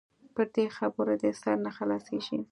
[0.35, 2.37] پر دې خبرو دې سر نه خلاصيږي.